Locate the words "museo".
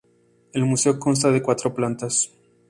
0.65-0.97